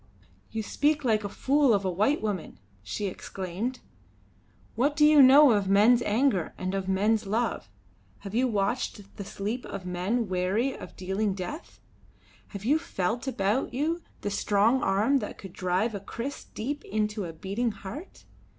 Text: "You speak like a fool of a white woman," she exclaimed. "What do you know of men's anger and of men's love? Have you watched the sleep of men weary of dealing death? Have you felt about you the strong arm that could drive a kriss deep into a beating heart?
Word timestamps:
"You 0.49 0.63
speak 0.63 1.03
like 1.05 1.23
a 1.23 1.29
fool 1.29 1.75
of 1.75 1.85
a 1.85 1.91
white 1.91 2.23
woman," 2.23 2.57
she 2.81 3.05
exclaimed. 3.05 3.81
"What 4.73 4.95
do 4.95 5.05
you 5.05 5.21
know 5.21 5.51
of 5.51 5.69
men's 5.69 6.01
anger 6.01 6.55
and 6.57 6.73
of 6.73 6.89
men's 6.89 7.27
love? 7.27 7.69
Have 8.21 8.33
you 8.33 8.47
watched 8.47 9.15
the 9.17 9.23
sleep 9.23 9.63
of 9.63 9.85
men 9.85 10.27
weary 10.27 10.75
of 10.75 10.95
dealing 10.97 11.35
death? 11.35 11.79
Have 12.47 12.65
you 12.65 12.79
felt 12.79 13.27
about 13.27 13.75
you 13.75 14.01
the 14.21 14.31
strong 14.31 14.81
arm 14.81 15.19
that 15.19 15.37
could 15.37 15.53
drive 15.53 15.93
a 15.93 15.99
kriss 15.99 16.45
deep 16.45 16.83
into 16.83 17.25
a 17.25 17.31
beating 17.31 17.69
heart? 17.71 18.25